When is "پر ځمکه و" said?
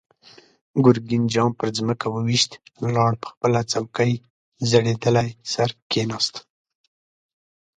1.59-2.15